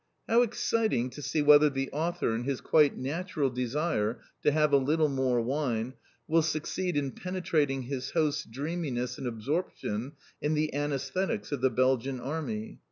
[0.27, 4.77] How exciting to see whether the author, in his quite natural desire to have a
[4.77, 5.93] little more wine,
[6.27, 12.19] will succeed in penetrating his host's dreaminess and absorption in the anæsthetics of the Belgian
[12.19, 12.79] Army.